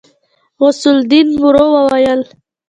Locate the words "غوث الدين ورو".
0.59-1.65